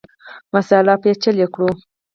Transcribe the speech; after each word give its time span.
مسأله 0.53 0.95
پېچلې 1.03 1.45
کړو. 1.53 1.69